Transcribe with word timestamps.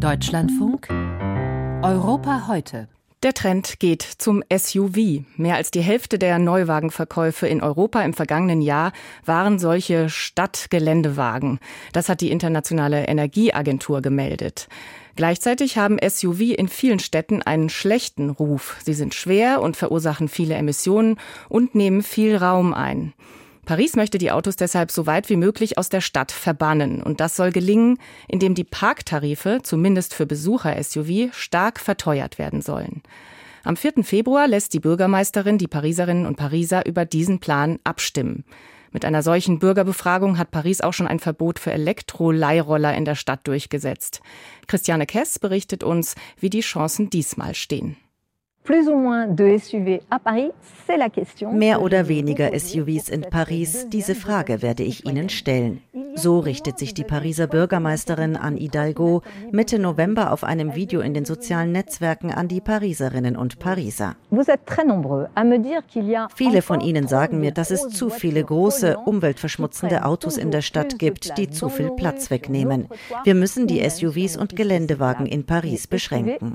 Deutschlandfunk 0.00 0.88
Europa 1.82 2.46
heute. 2.48 2.88
Der 3.22 3.34
Trend 3.34 3.80
geht 3.80 4.00
zum 4.00 4.42
SUV. 4.50 5.24
Mehr 5.36 5.56
als 5.56 5.70
die 5.70 5.82
Hälfte 5.82 6.18
der 6.18 6.38
Neuwagenverkäufe 6.38 7.46
in 7.46 7.62
Europa 7.62 8.00
im 8.00 8.14
vergangenen 8.14 8.62
Jahr 8.62 8.92
waren 9.26 9.58
solche 9.58 10.08
Stadtgeländewagen. 10.08 11.58
Das 11.92 12.08
hat 12.08 12.22
die 12.22 12.30
Internationale 12.30 13.08
Energieagentur 13.08 14.00
gemeldet. 14.00 14.68
Gleichzeitig 15.16 15.76
haben 15.76 15.98
SUV 16.02 16.40
in 16.56 16.68
vielen 16.68 16.98
Städten 16.98 17.42
einen 17.42 17.68
schlechten 17.68 18.30
Ruf. 18.30 18.78
Sie 18.82 18.94
sind 18.94 19.12
schwer 19.12 19.60
und 19.60 19.76
verursachen 19.76 20.28
viele 20.28 20.54
Emissionen 20.54 21.18
und 21.50 21.74
nehmen 21.74 22.02
viel 22.02 22.36
Raum 22.36 22.72
ein. 22.72 23.12
Paris 23.70 23.94
möchte 23.94 24.18
die 24.18 24.32
Autos 24.32 24.56
deshalb 24.56 24.90
so 24.90 25.06
weit 25.06 25.28
wie 25.30 25.36
möglich 25.36 25.78
aus 25.78 25.88
der 25.88 26.00
Stadt 26.00 26.32
verbannen. 26.32 27.04
Und 27.04 27.20
das 27.20 27.36
soll 27.36 27.52
gelingen, 27.52 27.98
indem 28.26 28.56
die 28.56 28.64
Parktarife, 28.64 29.60
zumindest 29.62 30.12
für 30.12 30.26
Besucher-SUV, 30.26 31.32
stark 31.32 31.78
verteuert 31.78 32.40
werden 32.40 32.62
sollen. 32.62 33.00
Am 33.62 33.76
4. 33.76 34.02
Februar 34.02 34.48
lässt 34.48 34.74
die 34.74 34.80
Bürgermeisterin 34.80 35.56
die 35.56 35.68
Pariserinnen 35.68 36.26
und 36.26 36.34
Pariser 36.34 36.84
über 36.84 37.04
diesen 37.04 37.38
Plan 37.38 37.78
abstimmen. 37.84 38.42
Mit 38.90 39.04
einer 39.04 39.22
solchen 39.22 39.60
Bürgerbefragung 39.60 40.36
hat 40.36 40.50
Paris 40.50 40.80
auch 40.80 40.92
schon 40.92 41.06
ein 41.06 41.20
Verbot 41.20 41.60
für 41.60 41.70
Elektro-Leihroller 41.70 42.96
in 42.96 43.04
der 43.04 43.14
Stadt 43.14 43.46
durchgesetzt. 43.46 44.20
Christiane 44.66 45.06
Kess 45.06 45.38
berichtet 45.38 45.84
uns, 45.84 46.16
wie 46.40 46.50
die 46.50 46.62
Chancen 46.62 47.08
diesmal 47.08 47.54
stehen. 47.54 47.96
Mehr 51.52 51.82
oder 51.82 52.08
weniger 52.08 52.58
SUVs 52.58 53.08
in 53.08 53.22
Paris, 53.22 53.86
diese 53.88 54.14
Frage 54.14 54.62
werde 54.62 54.82
ich 54.82 55.06
Ihnen 55.06 55.28
stellen. 55.28 55.80
So 56.14 56.40
richtet 56.40 56.78
sich 56.78 56.92
die 56.92 57.04
Pariser 57.04 57.46
Bürgermeisterin 57.46 58.36
Anne 58.36 58.58
Hidalgo 58.58 59.22
Mitte 59.50 59.78
November 59.78 60.32
auf 60.32 60.44
einem 60.44 60.74
Video 60.74 61.00
in 61.00 61.14
den 61.14 61.24
sozialen 61.24 61.72
Netzwerken 61.72 62.32
an 62.32 62.48
die 62.48 62.60
Pariserinnen 62.60 63.36
und 63.36 63.58
Pariser. 63.58 64.16
Viele 66.34 66.62
von 66.62 66.80
Ihnen 66.80 67.08
sagen 67.08 67.40
mir, 67.40 67.52
dass 67.52 67.70
es 67.70 67.88
zu 67.88 68.10
viele 68.10 68.44
große, 68.44 68.98
umweltverschmutzende 68.98 70.04
Autos 70.04 70.36
in 70.36 70.50
der 70.50 70.62
Stadt 70.62 70.98
gibt, 70.98 71.38
die 71.38 71.48
zu 71.48 71.68
viel 71.68 71.90
Platz 71.92 72.30
wegnehmen. 72.30 72.88
Wir 73.24 73.34
müssen 73.34 73.66
die 73.66 73.88
SUVs 73.88 74.36
und 74.36 74.56
Geländewagen 74.56 75.26
in 75.26 75.46
Paris 75.46 75.86
beschränken. 75.86 76.54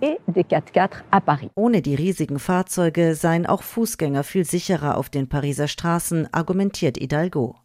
Ohne 1.56 1.82
die 1.82 1.96
riesigen 2.06 2.38
Fahrzeuge 2.38 3.16
seien 3.16 3.48
auch 3.48 3.64
Fußgänger 3.64 4.24
viel 4.24 4.46
sicherer 4.46 4.98
auf 4.98 5.10
den 5.10 5.28
Pariser 5.28 5.68
Straßen, 5.68 6.32
argumentiert 6.32 6.98
Hidalgo. 6.98 7.56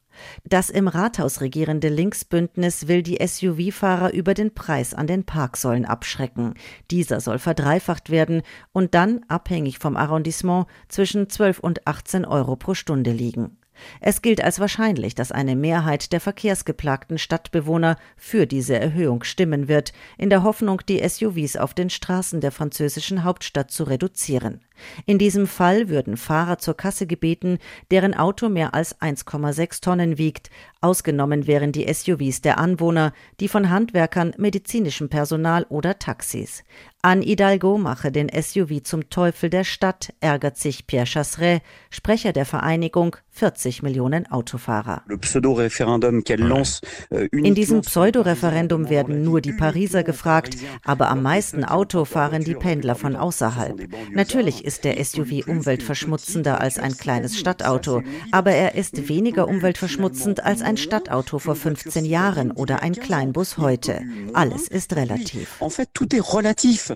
Das 0.48 0.70
im 0.70 0.88
Rathaus 0.88 1.42
regierende 1.42 1.90
Linksbündnis 1.90 2.88
will 2.88 3.02
die 3.02 3.18
SUV-Fahrer 3.20 4.14
über 4.14 4.32
den 4.32 4.54
Preis 4.54 4.94
an 4.94 5.06
den 5.06 5.24
Parksäulen 5.24 5.84
abschrecken. 5.84 6.54
Dieser 6.90 7.20
soll 7.20 7.38
verdreifacht 7.38 8.08
werden 8.08 8.40
und 8.72 8.94
dann, 8.94 9.20
abhängig 9.28 9.78
vom 9.78 9.94
Arrondissement, 9.94 10.66
zwischen 10.88 11.28
12 11.28 11.58
und 11.58 11.86
18 11.86 12.24
Euro 12.24 12.56
pro 12.56 12.72
Stunde 12.72 13.12
liegen. 13.12 13.59
Es 14.00 14.22
gilt 14.22 14.42
als 14.42 14.60
wahrscheinlich, 14.60 15.14
dass 15.14 15.32
eine 15.32 15.56
Mehrheit 15.56 16.12
der 16.12 16.20
verkehrsgeplagten 16.20 17.18
Stadtbewohner 17.18 17.96
für 18.16 18.46
diese 18.46 18.78
Erhöhung 18.78 19.24
stimmen 19.24 19.68
wird, 19.68 19.92
in 20.18 20.30
der 20.30 20.42
Hoffnung, 20.42 20.82
die 20.88 21.06
SUVs 21.06 21.56
auf 21.56 21.74
den 21.74 21.90
Straßen 21.90 22.40
der 22.40 22.52
französischen 22.52 23.24
Hauptstadt 23.24 23.70
zu 23.70 23.84
reduzieren. 23.84 24.60
In 25.06 25.18
diesem 25.18 25.46
Fall 25.46 25.88
würden 25.88 26.16
Fahrer 26.16 26.58
zur 26.58 26.76
Kasse 26.76 27.06
gebeten, 27.06 27.58
deren 27.90 28.14
Auto 28.14 28.48
mehr 28.48 28.74
als 28.74 29.00
1,6 29.00 29.80
Tonnen 29.80 30.18
wiegt. 30.18 30.50
Ausgenommen 30.80 31.46
wären 31.46 31.72
die 31.72 31.92
SUVs 31.92 32.40
der 32.40 32.58
Anwohner, 32.58 33.12
die 33.38 33.48
von 33.48 33.68
Handwerkern, 33.70 34.32
medizinischem 34.38 35.08
Personal 35.08 35.66
oder 35.68 35.98
Taxis. 35.98 36.64
An 37.02 37.22
Hidalgo 37.22 37.78
mache 37.78 38.12
den 38.12 38.28
SUV 38.28 38.82
zum 38.82 39.08
Teufel 39.08 39.48
der 39.48 39.64
Stadt, 39.64 40.12
ärgert 40.20 40.58
sich 40.58 40.86
Pierre 40.86 41.06
Chasseret, 41.06 41.62
Sprecher 41.88 42.34
der 42.34 42.44
Vereinigung 42.44 43.16
40 43.30 43.82
Millionen 43.82 44.30
Autofahrer. 44.30 45.02
Euh, 47.10 47.28
In 47.32 47.54
diesem 47.54 47.80
Pseudoreferendum 47.80 48.90
werden 48.90 49.24
nur 49.24 49.40
die 49.40 49.52
Pariser 49.54 50.02
gefragt, 50.02 50.58
aber 50.84 51.08
am 51.08 51.22
meisten 51.22 51.64
Auto 51.64 52.04
fahren 52.04 52.44
die 52.44 52.54
Pendler 52.54 52.94
von 52.96 53.16
außerhalb. 53.16 53.80
Natürlich 54.12 54.66
ist 54.70 54.84
der 54.84 55.04
SUV 55.04 55.48
umweltverschmutzender 55.48 56.60
als 56.60 56.78
ein 56.78 56.96
kleines 56.96 57.36
Stadtauto, 57.36 58.04
aber 58.30 58.52
er 58.52 58.76
ist 58.76 59.08
weniger 59.08 59.48
umweltverschmutzend 59.48 60.44
als 60.44 60.62
ein 60.62 60.76
Stadtauto 60.76 61.40
vor 61.40 61.56
15 61.56 62.04
Jahren 62.04 62.52
oder 62.52 62.80
ein 62.80 62.92
Kleinbus 62.92 63.58
heute. 63.58 64.02
Alles 64.32 64.68
ist 64.68 64.94
relativ. 64.94 65.60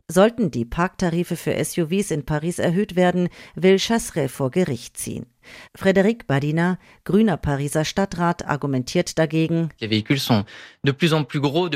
Sollten 0.07 0.53
die 0.53 0.65
Parktarife 0.65 1.35
für 1.35 1.65
SUVs 1.65 2.12
in 2.12 2.25
Paris 2.25 2.61
erhöht 2.61 2.95
werden, 2.95 3.29
will 3.57 3.81
Chasseret 3.81 4.31
vor 4.31 4.53
Gericht 4.53 4.97
ziehen. 4.97 5.27
Frédéric 5.77 6.27
Badina, 6.27 6.78
grüner 7.05 7.37
Pariser 7.37 7.84
Stadtrat, 7.84 8.47
argumentiert 8.47 9.19
dagegen, 9.19 9.71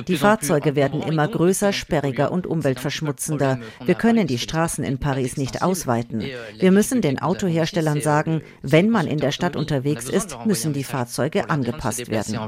die 0.08 0.16
Fahrzeuge 0.16 0.76
werden 0.76 1.02
immer 1.02 1.28
größer, 1.28 1.72
sperriger 1.72 2.30
und 2.32 2.46
umweltverschmutzender. 2.46 3.58
Wir 3.84 3.94
können 3.94 4.26
die 4.26 4.38
Straßen 4.38 4.84
in 4.84 4.98
Paris 4.98 5.36
nicht 5.36 5.62
ausweiten. 5.62 6.20
Euh, 6.20 6.36
Wir 6.58 6.72
müssen 6.72 7.00
den 7.00 7.18
Autoherstellern 7.18 8.00
sagen, 8.00 8.42
wenn 8.62 8.90
man 8.90 9.06
in 9.06 9.18
der 9.18 9.32
Stadt 9.32 9.56
unterwegs 9.56 10.08
ist, 10.08 10.36
müssen 10.44 10.72
die 10.72 10.84
Fahrzeuge 10.84 11.50
angepasst 11.50 12.08
werden. 12.10 12.38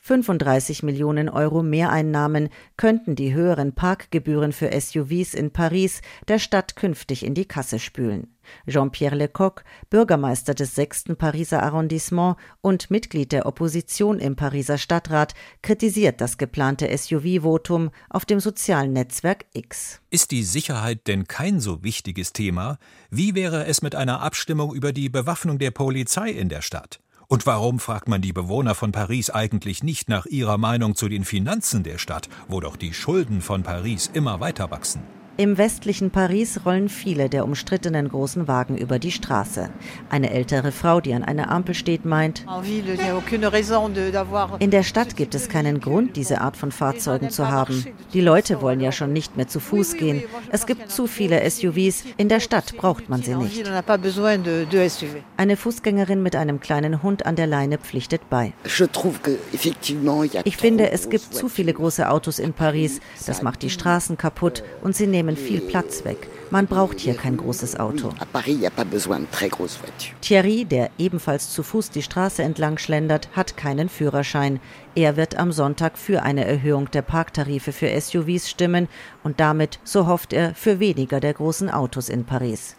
35 0.00 0.82
Millionen 0.82 1.28
Euro 1.28 1.62
Mehreinnahmen 1.62 2.48
könnten 2.76 3.14
die 3.14 3.34
höheren 3.34 3.74
Parkgebühren 3.74 4.52
für 4.52 4.70
SUVs 4.78 5.34
in 5.34 5.50
Paris 5.52 6.00
der 6.28 6.38
Stadt 6.38 6.76
künftig 6.76 7.24
in 7.24 7.34
die 7.34 7.44
Kasse 7.46 7.78
spülen. 7.78 8.28
Jean-Pierre 8.66 9.16
Lecoq, 9.16 9.64
Bürgermeister 9.90 10.54
des 10.54 10.74
sechsten 10.74 11.16
Pariser 11.16 11.62
Arrondissement 11.62 12.36
und 12.60 12.90
Mitglied 12.90 13.32
der 13.32 13.46
Opposition 13.46 14.18
im 14.18 14.36
Pariser 14.36 14.78
Stadtrat, 14.78 15.34
kritisiert 15.62 16.20
das 16.20 16.38
geplante 16.38 16.86
SUV-Votum 16.96 17.90
auf 18.10 18.24
dem 18.24 18.40
sozialen 18.40 18.92
Netzwerk 18.92 19.46
X. 19.52 20.00
Ist 20.10 20.30
die 20.30 20.42
Sicherheit 20.42 21.06
denn 21.06 21.26
kein 21.26 21.60
so 21.60 21.82
wichtiges 21.82 22.32
Thema? 22.32 22.78
Wie 23.10 23.34
wäre 23.34 23.66
es 23.66 23.82
mit 23.82 23.94
einer 23.94 24.20
Abstimmung 24.20 24.74
über 24.74 24.92
die 24.92 25.08
Bewaffnung 25.08 25.58
der 25.58 25.70
Polizei 25.70 26.30
in 26.30 26.48
der 26.48 26.62
Stadt? 26.62 27.00
Und 27.28 27.46
warum 27.46 27.78
fragt 27.78 28.08
man 28.08 28.20
die 28.20 28.34
Bewohner 28.34 28.74
von 28.74 28.92
Paris 28.92 29.30
eigentlich 29.30 29.82
nicht 29.82 30.10
nach 30.10 30.26
ihrer 30.26 30.58
Meinung 30.58 30.96
zu 30.96 31.08
den 31.08 31.24
Finanzen 31.24 31.82
der 31.82 31.96
Stadt, 31.96 32.28
wo 32.46 32.60
doch 32.60 32.76
die 32.76 32.92
Schulden 32.92 33.40
von 33.40 33.62
Paris 33.62 34.10
immer 34.12 34.40
weiter 34.40 34.70
wachsen? 34.70 35.00
Im 35.42 35.58
westlichen 35.58 36.12
Paris 36.12 36.60
rollen 36.64 36.88
viele 36.88 37.28
der 37.28 37.44
umstrittenen 37.44 38.08
großen 38.08 38.46
Wagen 38.46 38.78
über 38.78 39.00
die 39.00 39.10
Straße. 39.10 39.70
Eine 40.08 40.30
ältere 40.30 40.70
Frau, 40.70 41.00
die 41.00 41.14
an 41.14 41.24
einer 41.24 41.50
Ampel 41.50 41.74
steht, 41.74 42.04
meint, 42.04 42.46
in 44.60 44.70
der 44.70 44.84
Stadt 44.84 45.16
gibt 45.16 45.34
es 45.34 45.48
keinen 45.48 45.80
Grund, 45.80 46.14
diese 46.14 46.42
Art 46.42 46.56
von 46.56 46.70
Fahrzeugen 46.70 47.30
zu 47.30 47.48
haben. 47.48 47.84
Die 48.14 48.20
Leute 48.20 48.62
wollen 48.62 48.78
ja 48.78 48.92
schon 48.92 49.12
nicht 49.12 49.36
mehr 49.36 49.48
zu 49.48 49.58
Fuß 49.58 49.96
gehen. 49.96 50.22
Es 50.52 50.64
gibt 50.64 50.92
zu 50.92 51.08
viele 51.08 51.50
SUVs. 51.50 52.04
In 52.18 52.28
der 52.28 52.38
Stadt 52.38 52.76
braucht 52.76 53.08
man 53.08 53.24
sie 53.24 53.34
nicht. 53.34 53.68
Eine 55.36 55.56
Fußgängerin 55.56 56.22
mit 56.22 56.36
einem 56.36 56.60
kleinen 56.60 57.02
Hund 57.02 57.26
an 57.26 57.34
der 57.34 57.48
Leine 57.48 57.78
pflichtet 57.78 58.30
bei. 58.30 58.52
Ich 60.44 60.56
finde, 60.56 60.90
es 60.92 61.10
gibt 61.10 61.34
zu 61.34 61.48
viele 61.48 61.74
große 61.74 62.08
Autos 62.08 62.38
in 62.38 62.52
Paris. 62.52 63.00
Das 63.26 63.42
macht 63.42 63.62
die 63.62 63.70
Straßen 63.70 64.16
kaputt 64.16 64.62
und 64.82 64.94
sie 64.94 65.08
nehmen 65.08 65.31
nehmen 65.32 65.36
viel 65.36 65.60
Platz 65.60 66.04
weg. 66.04 66.28
Man 66.50 66.66
braucht 66.66 67.00
hier 67.00 67.14
kein 67.14 67.38
großes 67.38 67.80
Auto. 67.80 68.10
Thierry, 70.20 70.66
der 70.66 70.90
ebenfalls 70.98 71.50
zu 71.50 71.62
Fuß 71.62 71.88
die 71.88 72.02
Straße 72.02 72.42
entlang 72.42 72.76
schlendert, 72.76 73.30
hat 73.34 73.56
keinen 73.56 73.88
Führerschein. 73.88 74.60
Er 74.94 75.16
wird 75.16 75.38
am 75.38 75.52
Sonntag 75.52 75.96
für 75.96 76.22
eine 76.22 76.44
Erhöhung 76.44 76.90
der 76.90 77.00
Parktarife 77.00 77.72
für 77.72 77.98
SUVs 77.98 78.50
stimmen 78.50 78.88
und 79.24 79.40
damit, 79.40 79.78
so 79.84 80.06
hofft 80.06 80.34
er, 80.34 80.54
für 80.54 80.78
weniger 80.78 81.20
der 81.20 81.32
großen 81.32 81.70
Autos 81.70 82.10
in 82.10 82.26
Paris. 82.26 82.76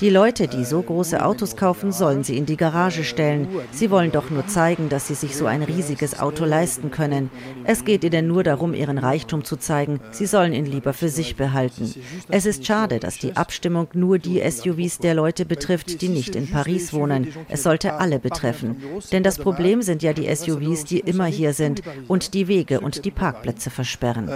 Die 0.00 0.08
Leute, 0.08 0.48
die 0.48 0.64
so 0.64 0.80
große 0.80 1.22
Autos 1.22 1.56
kaufen, 1.56 1.92
sollen 1.92 2.24
sie 2.24 2.38
in 2.38 2.46
die 2.46 2.56
Garage 2.56 3.04
stellen. 3.04 3.48
Sie 3.70 3.90
wollen 3.90 4.12
doch 4.12 4.30
nur 4.30 4.46
zeigen, 4.46 4.88
dass 4.88 5.08
sie 5.08 5.14
sich 5.14 5.36
so 5.36 5.44
ein 5.44 5.62
riesiges 5.62 6.18
Auto 6.18 6.46
leisten 6.46 6.90
können. 6.90 7.30
Es 7.64 7.84
geht 7.84 8.04
ihnen 8.04 8.26
nur 8.28 8.44
darum, 8.44 8.72
ihren 8.72 8.96
Reichtum 8.96 9.44
zu 9.44 9.56
zeigen 9.56 9.71
zeigen, 9.72 10.00
sie 10.10 10.26
sollen 10.26 10.52
ihn 10.52 10.66
lieber 10.66 10.92
für 10.92 11.08
sich 11.08 11.36
behalten. 11.36 11.94
Es 12.28 12.44
ist 12.44 12.66
schade, 12.66 12.98
dass 12.98 13.16
die 13.16 13.36
Abstimmung 13.36 13.88
nur 13.94 14.18
die 14.18 14.38
SUVs 14.50 14.98
der 14.98 15.14
Leute 15.14 15.46
betrifft, 15.46 16.02
die 16.02 16.10
nicht 16.10 16.36
in 16.36 16.46
Paris 16.46 16.92
wohnen. 16.92 17.28
Es 17.48 17.62
sollte 17.62 17.94
alle 17.94 18.18
betreffen. 18.18 18.76
Denn 19.12 19.22
das 19.22 19.38
Problem 19.38 19.80
sind 19.80 20.02
ja 20.02 20.12
die 20.12 20.28
SUVs, 20.34 20.84
die 20.84 21.00
immer 21.00 21.24
hier 21.24 21.54
sind 21.54 21.80
und 22.06 22.34
die 22.34 22.48
Wege 22.48 22.80
und 22.80 23.06
die 23.06 23.10
Parkplätze 23.10 23.70
versperren. 23.70 24.28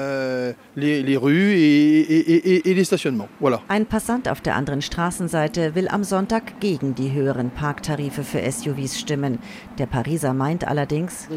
Ein 3.68 3.86
Passant 3.86 4.28
auf 4.28 4.40
der 4.40 4.56
anderen 4.56 4.82
Straßenseite 4.82 5.74
will 5.74 5.88
am 5.88 6.04
Sonntag 6.04 6.60
gegen 6.60 6.94
die 6.94 7.12
höheren 7.12 7.50
Parktarife 7.50 8.22
für 8.22 8.40
SUVs 8.50 8.98
stimmen. 8.98 9.38
Der 9.76 9.86
Pariser 9.86 10.32
meint 10.32 10.66
allerdings, 10.66 11.28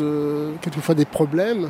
euh, 0.00 0.52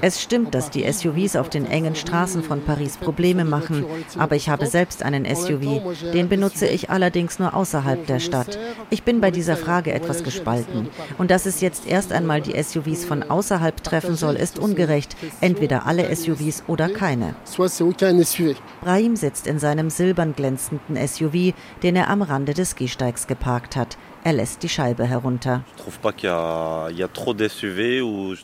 es 0.02 0.20
stimmt, 0.42 0.54
dass 0.54 0.70
die 0.70 0.90
SUVs 0.90 1.36
auf 1.36 1.48
den 1.48 1.66
engen 1.66 1.94
Straßen 1.94 2.42
von 2.42 2.62
Paris 2.62 2.96
Probleme 2.96 3.44
machen, 3.44 3.84
aber 4.18 4.36
ich 4.36 4.48
habe 4.48 4.66
selbst 4.66 5.02
einen 5.02 5.24
SUV. 5.24 6.12
Den 6.12 6.28
benutze 6.28 6.66
ich 6.66 6.90
allerdings 6.90 7.38
nur 7.38 7.54
außerhalb 7.54 8.06
der 8.06 8.18
Stadt. 8.18 8.58
Ich 8.90 9.02
bin 9.02 9.20
bei 9.20 9.30
dieser 9.30 9.56
Frage 9.56 9.92
etwas 9.92 10.24
gespalten. 10.24 10.88
Und 11.18 11.30
dass 11.30 11.46
es 11.46 11.60
jetzt 11.60 11.86
erst 11.86 12.12
einmal 12.12 12.40
die 12.40 12.60
SUVs 12.60 13.04
von 13.04 13.22
außerhalb 13.22 13.82
treffen 13.82 14.16
soll, 14.16 14.34
ist 14.36 14.58
ungerecht. 14.58 15.16
Entweder 15.40 15.86
alle 15.86 16.14
SUVs 16.14 16.64
oder 16.66 16.88
keine. 16.88 17.34
Brahim 18.80 19.16
sitzt 19.16 19.46
in 19.46 19.58
seinem 19.58 19.90
silbern 19.90 20.34
glänzenden 20.34 20.96
SUV, 21.06 21.54
den 21.82 21.96
er 21.96 22.08
am 22.08 22.22
Rande 22.22 22.54
des 22.54 22.74
Gehsteigs 22.76 23.26
geparkt 23.26 23.76
hat. 23.76 23.96
Er 24.24 24.32
lässt 24.32 24.62
die 24.62 24.68
Scheibe 24.68 25.04
herunter. 25.04 25.64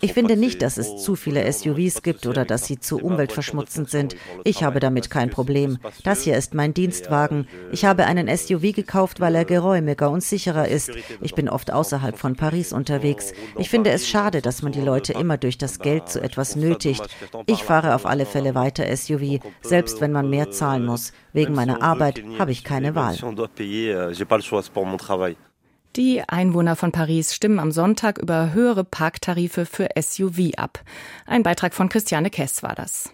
Ich 0.01 0.13
finde 0.13 0.37
nicht, 0.37 0.63
dass 0.63 0.77
es 0.77 0.97
zu 0.97 1.15
viele 1.15 1.53
SUVs 1.53 2.03
gibt 2.03 2.27
oder 2.27 2.45
dass 2.45 2.67
sie 2.67 2.81
zu 2.81 2.99
umweltverschmutzend 2.99 3.89
sind. 3.89 4.17
Ich 4.45 4.65
habe 4.65 4.81
damit 4.81 5.09
kein 5.09 5.31
Problem. 5.31 5.79
Das 6.03 6.23
hier 6.23 6.37
ist 6.37 6.55
mein 6.55 6.75
Dienstwagen. 6.75 7.47
Ich 7.71 7.85
habe 7.85 8.07
einen 8.07 8.29
SUV 8.37 8.73
gekauft, 8.75 9.21
weil 9.21 9.37
er 9.37 9.45
geräumiger 9.45 10.11
und 10.11 10.25
sicherer 10.25 10.67
ist. 10.67 10.91
Ich 11.21 11.35
bin 11.35 11.49
oft 11.49 11.73
außerhalb 11.73 12.19
von 12.19 12.35
Paris 12.35 12.73
unterwegs. 12.73 13.33
Ich 13.57 13.71
finde 13.71 13.91
es 13.91 14.09
schade, 14.09 14.43
dass 14.43 14.63
man 14.63 14.73
die 14.73 14.81
Leute 14.81 15.13
immer 15.13 15.37
durch 15.37 15.59
das 15.59 15.79
Geld 15.79 16.09
zu 16.09 16.21
etwas 16.21 16.57
nötigt. 16.57 17.07
Ich 17.47 17.63
fahre 17.63 17.95
auf 17.95 18.05
alle 18.05 18.27
Fälle 18.27 18.57
weiter 18.57 18.85
SUV, 18.97 19.41
selbst 19.63 20.01
wenn 20.01 20.11
man 20.11 20.29
mehr 20.29 20.51
zahlen 20.51 20.85
muss. 20.85 21.13
Wegen 21.33 21.55
meiner 21.55 21.83
Arbeit 21.83 22.21
habe 22.39 22.51
ich 22.51 22.65
keine 22.65 22.97
Wahl. 22.97 23.17
Die 25.99 26.23
Einwohner 26.23 26.77
von 26.77 26.93
Paris 26.93 27.35
stimmen 27.35 27.59
am 27.59 27.73
Sonntag 27.73 28.19
über 28.19 28.53
höhere 28.53 28.85
Parktarife 28.85 29.67
für 29.67 29.89
SUV 30.01 30.53
ab. 30.57 30.85
Ein 31.27 31.43
Beitrag 31.43 31.75
von 31.75 31.89
Christiane 31.89 32.31
Kess 32.31 32.63
war 32.63 32.77
das. 32.77 33.13